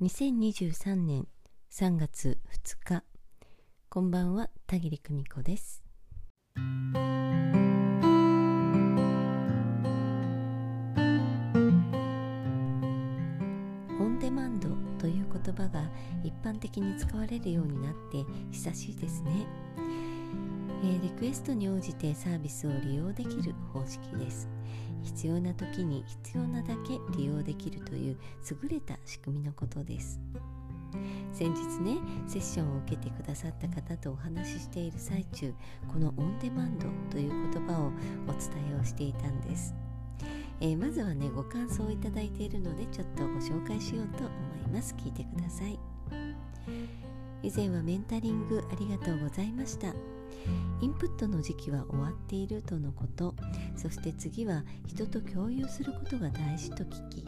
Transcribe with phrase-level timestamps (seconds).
[0.00, 1.26] 2023年
[1.72, 3.02] 3月2日
[3.88, 5.82] こんばんは田切久美子です。
[6.56, 6.60] オ
[14.04, 14.68] ンデマンド
[15.00, 15.90] という言葉が
[16.22, 19.48] 一般的に使われるようになって久しいですね、
[20.84, 24.48] え、リクエストに応じてサービスを利用できる方式です。
[25.02, 28.16] 必要な時に必要なだけ利用できるという
[28.62, 30.20] 優れた仕組みのことです。
[31.32, 35.52] 先日ねセッションを受けてくださった方とお話ししている最中
[35.86, 37.92] このオンデマンドという言葉を
[38.26, 39.74] お伝えをしていたんです、
[40.60, 44.28] えー、まずはねご感想をいただいているのでちょっとご紹介しようと思
[44.66, 44.94] います。
[44.98, 45.78] 聞いてください。
[47.42, 49.94] 以前はメンタリングありがとうございました。
[50.80, 53.34] インプットの時期は終わっているとのこと。
[53.76, 57.24] そして次は人と共有することが大事と聞き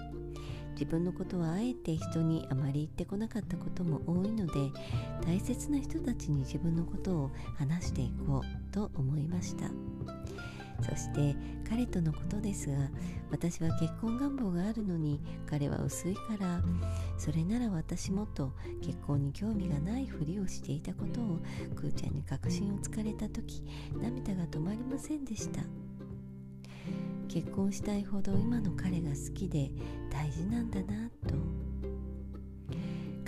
[0.81, 4.53] 自分のことはあえて人にあまり言ってこなかったことも多いので
[5.27, 9.67] 大切な人たちに自分のことを話していこうと思いました。
[10.83, 11.37] そして
[11.69, 12.69] 彼とのことです。
[12.69, 12.77] が
[13.31, 16.61] 私は結婚願望があるのに彼は薄いから
[17.17, 21.39] それなら私もと結婚に興味がないふりをしていたことを
[21.75, 23.63] くーちゃんに確信をつかれた時
[24.01, 25.63] 涙が止まりませんでした。
[27.29, 29.71] 結婚したいほど今の彼が好きで
[30.11, 31.50] 大事なんだなと。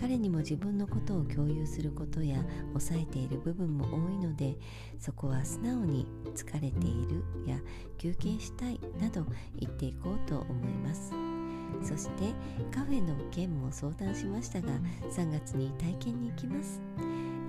[0.03, 4.59] 彼にも自分のことを共有することや抑えている部分も多いので
[4.99, 7.57] そこは素直に疲れているや
[7.99, 9.25] 休憩したいなど
[9.61, 11.13] 言っていこうと思います。
[11.85, 12.35] そして
[12.75, 14.69] カフェの件も相談しましたが
[15.09, 16.81] 3月に体験に行きます。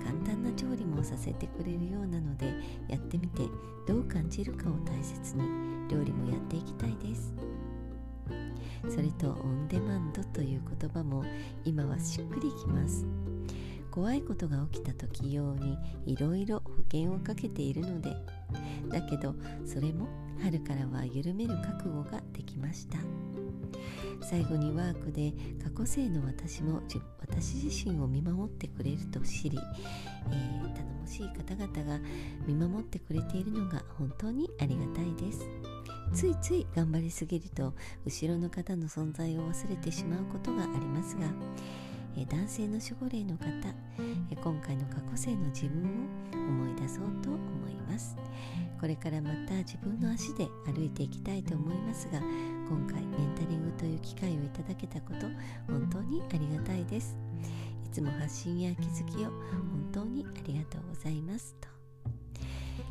[0.05, 2.53] 簡単な調理もさせてくれるようなので
[2.87, 3.41] やってみて
[3.87, 5.43] どう感じるかを大切に
[5.89, 7.33] 料理もやっていきたいです。
[8.89, 11.23] それとオンデマンドという言葉も
[11.65, 13.05] 今はしっくりきます。
[13.91, 18.15] 怖いことが起きた時用にいろいろ保険をかけているので。
[18.89, 19.35] だけど
[19.65, 20.07] それも
[20.41, 22.97] 春からは緩める覚悟ができました。
[24.21, 26.81] 最後にワークで過去生の私も
[27.19, 29.59] 私自身を見守ってくれると知り、
[30.31, 31.99] えー、頼もしい方々が
[32.47, 35.41] 見守ってくれているのが本当にありがたいです。
[36.13, 37.73] ついつい頑張りすぎると
[38.05, 41.23] 後ろの方の存在を忘れてしまうことがありますが、
[42.29, 43.45] 男性の守護霊の方、
[44.29, 48.15] 今回の過去生の自分を思い出そうと思います。
[48.79, 55.27] これからまた自分の足で歩いていきたいと思いますが今回メンタリングという機会をいただけたこと
[55.71, 57.17] 本当にありがたいです。
[57.85, 61.55] いつも発信や気づきを本当にありがとうございます。
[61.61, 61.72] と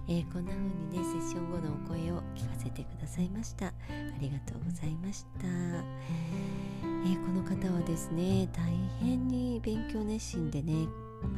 [0.08, 3.66] えー、こんな風にねセッション後のお声を聞かせてくださいました。
[3.66, 3.72] あ
[4.20, 8.64] りがとうございました、えー、この方はですね大
[9.00, 10.86] 変に勉強熱心でね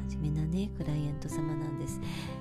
[0.08, 2.00] 真面目なねクライアント様なんです。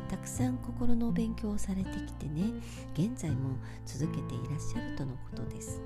[0.09, 2.53] たくさん心のお勉強をされてきてね
[2.94, 5.80] 現在も続けていらっしゃるとのことです。
[5.80, 5.84] ね。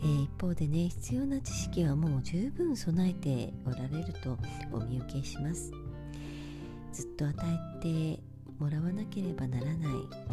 [0.00, 4.38] えー、一方でね必要な知識はもう十分備えておられると
[4.72, 5.72] お見受けします。
[6.92, 7.34] ずっと与
[7.80, 8.22] えて
[8.58, 9.76] もらわなければならない、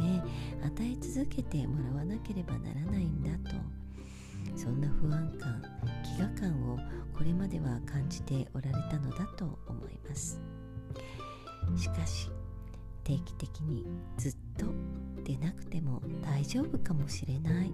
[0.02, 0.24] ね、
[0.64, 3.56] 与え続けてもらわなければならないんだと。
[4.56, 5.62] そんな不安感
[6.18, 6.80] 飢餓感を
[7.14, 10.40] これまでは感じておられたのだと思います。
[11.76, 12.30] しかし
[13.04, 13.86] 定期的に
[14.18, 14.66] ずっと
[15.24, 17.72] 出なくても大丈夫かもしれない。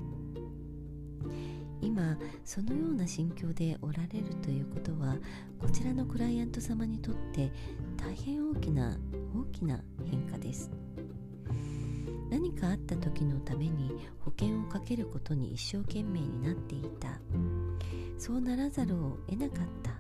[1.82, 5.18] 今そのような心境でおられるということは
[5.60, 7.52] こちらのクライアント様にとって
[7.98, 8.98] 大変大きな
[9.36, 10.72] 大きな変化です。
[12.30, 13.92] 何かあった時のために
[14.24, 17.20] 保険をかけることに一生懸命になっていた。
[18.18, 19.92] そうならざるを得なかった。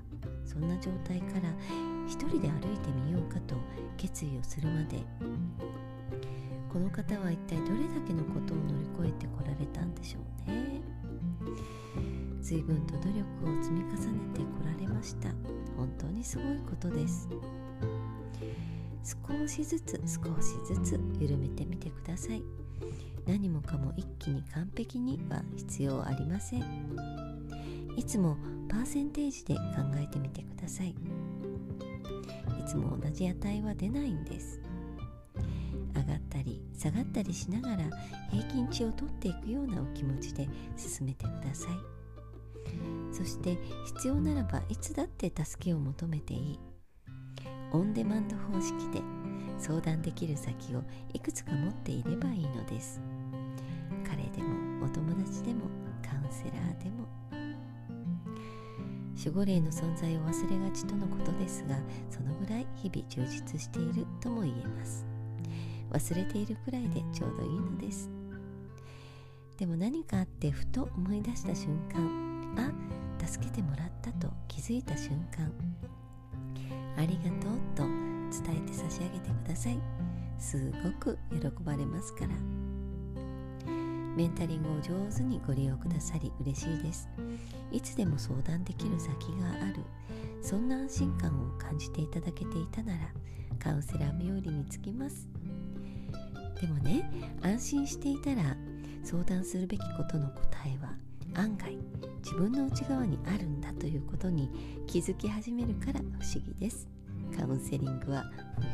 [0.46, 1.54] そんな状態から
[2.08, 3.56] 一人で歩いてみようかと
[3.98, 5.04] 決意をするまで。
[6.72, 10.82] この方は一体どれだけのことを乗り越えてこられたんでしょうね。
[12.42, 13.20] 随分と努力
[13.60, 15.30] を積み重ねてこられました。
[15.78, 17.28] 本当にすごいことです。
[19.04, 22.44] 少しずつ少しずつ緩めてみてください。
[23.26, 26.64] 何もかも一気に完璧には必要ありません。
[27.98, 28.38] いつも
[28.70, 29.62] パーセンテージで考
[29.96, 30.90] えてみてください。
[30.90, 30.96] い
[32.66, 34.61] つも同じ値は出ないんです。
[36.12, 37.90] がったり下がったりしながら
[38.30, 42.02] 平均値を取っていくようなお気持ちで進めてください。
[43.12, 46.60] そして必要ならばいつだって助けを求めていい。
[47.74, 49.02] オンデマンド方式で
[49.58, 53.00] 相談できる先をいくつか持っていればいいのです。
[54.04, 55.62] 彼でもお友達でも
[56.02, 57.08] カウンセラーでも。
[59.18, 61.78] 守護霊の存在を忘れがちとのことですが
[62.10, 65.11] そのぐらい日々充実しているとも言えます。
[65.92, 68.10] 忘れているくらいでちょうどいいのです。
[69.58, 72.72] でも何かあってふと思い出した瞬間あ
[73.24, 75.52] 助けてもらったと気づいた瞬間
[76.98, 79.80] ありがとうと伝えて差し上げてください。
[80.40, 82.30] すごく喜ばれますから。
[84.16, 87.08] メンタリングを上手にご利用くださり嬉しいです。
[87.72, 89.10] いつでも相談できる先
[89.40, 89.84] がある。
[90.42, 93.00] そんな安心感を感じていただけていたなら
[93.60, 95.30] カウンセラー冥利につきます。
[96.62, 97.10] でもね
[97.42, 98.56] 安心していたら
[99.04, 100.94] 相談するべきことの答えは
[101.34, 101.78] 案外
[102.24, 104.50] 自分の内側にあるんだということに
[104.88, 106.88] 気づき始めるから不思議です。
[107.36, 108.26] カウンセリングは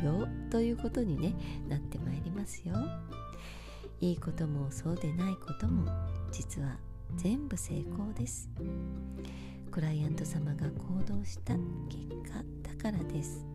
[0.01, 1.33] 不要ということに、ね、
[1.69, 2.75] なってまいりますよ。
[3.99, 5.89] いいこともそうでないことも
[6.31, 6.77] 実は
[7.15, 8.49] 全部成功です。
[9.71, 13.45] クライアント様が行動した結果だからです。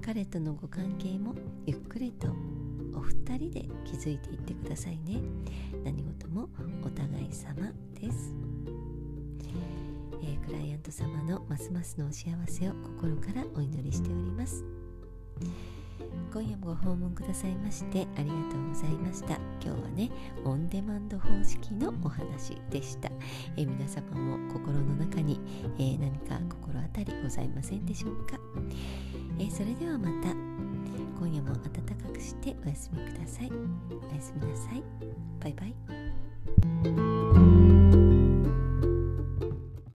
[0.00, 1.34] 彼とのご関係も
[1.66, 2.28] ゆっくりと
[3.32, 5.22] お二人で気づいていってくださいね。
[5.82, 6.50] 何事も
[6.84, 8.34] お互い様です、
[10.22, 14.62] えー、クライアント様のますますのお幸せを心からお祈りしております。
[16.30, 19.36] 今夜もご訪問くださいましてありがとうございました。
[19.62, 20.10] 今日はね
[20.44, 23.10] オンデマンド方式のお話でした、
[23.56, 25.40] えー、皆様も心の中に、
[25.78, 28.38] えー、何か心当たりございませんでしょうか、
[29.38, 30.34] えー、それではまた。
[31.18, 33.50] 今夜も暖かくしてお休みください。
[33.90, 34.82] おやすみなさい。
[35.40, 37.31] バイバイ。